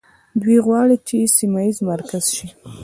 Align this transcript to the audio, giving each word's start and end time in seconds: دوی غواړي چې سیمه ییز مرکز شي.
دوی 0.41 0.57
غواړي 0.65 0.95
چې 1.07 1.17
سیمه 1.37 1.59
ییز 1.65 1.77
مرکز 1.91 2.23
شي. 2.35 2.47